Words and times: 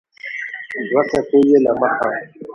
دوه 0.89 1.01
صفحې 1.11 1.39
یې 1.49 1.57
له 1.65 1.73
مخه 1.81 2.09